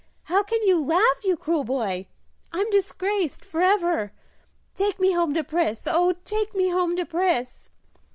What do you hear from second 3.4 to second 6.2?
forever take me home to Pris, oh,